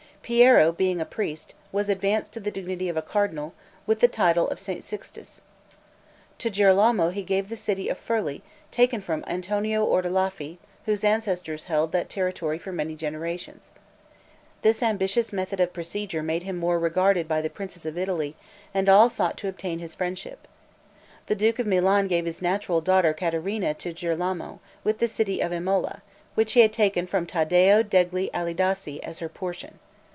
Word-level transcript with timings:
Piero 0.23 0.71
being 0.71 1.01
a 1.01 1.05
priest, 1.05 1.55
was 1.73 1.89
advanced 1.89 2.31
to 2.31 2.39
the 2.39 2.51
dignity 2.51 2.87
of 2.87 2.95
a 2.95 3.01
cardinal, 3.01 3.53
with 3.87 3.99
the 4.01 4.07
title 4.07 4.47
of 4.49 4.59
St. 4.61 4.81
Sixtus. 4.83 5.41
To 6.37 6.49
Girolamo 6.51 7.09
he 7.09 7.23
gave 7.23 7.49
the 7.49 7.55
city 7.57 7.89
of 7.89 7.97
Furli, 7.99 8.41
taken 8.69 9.01
from 9.01 9.25
Antonio 9.27 9.83
Ordelaffi, 9.83 10.57
whose 10.85 11.03
ancestors 11.03 11.65
had 11.65 11.73
held 11.73 11.91
that 11.91 12.07
territory 12.09 12.57
for 12.59 12.71
many 12.71 12.95
generations. 12.95 13.71
This 14.61 14.81
ambitious 14.83 15.33
method 15.33 15.59
of 15.59 15.73
procedure 15.73 16.21
made 16.23 16.43
him 16.43 16.55
more 16.55 16.77
regarded 16.79 17.27
by 17.27 17.41
the 17.41 17.49
princes 17.49 17.85
of 17.85 17.97
Italy, 17.97 18.35
and 18.75 18.87
all 18.87 19.09
sought 19.09 19.37
to 19.39 19.49
obtain 19.49 19.79
his 19.79 19.95
friendship. 19.95 20.47
The 21.25 21.35
duke 21.35 21.57
of 21.59 21.65
Milan 21.67 22.07
gave 22.07 22.25
his 22.25 22.43
natural 22.43 22.79
daughter 22.79 23.11
Caterina 23.11 23.73
to 23.73 23.91
Girolamo, 23.91 24.59
with 24.83 24.99
the 24.99 25.07
city 25.09 25.41
of 25.41 25.51
Imola, 25.51 26.03
which 26.35 26.53
he 26.53 26.59
had 26.61 26.71
taken 26.71 27.05
from 27.07 27.25
Taddeo 27.25 27.81
degli 27.83 28.29
Alidossi, 28.33 29.01
as 29.03 29.19
her 29.19 29.27
portion. 29.27 29.79